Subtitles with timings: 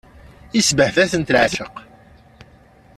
[0.59, 1.75] Isbehba-ten leɛceq.